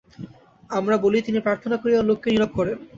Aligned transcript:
আমরা 0.69 0.95
বলি, 0.97 1.17
তিনি 1.21 1.39
প্রার্থনা 1.41 1.75
করিয়া 1.77 2.07
লোককে 2.09 2.27
নীরোগ 2.33 2.51
করেন। 2.57 2.77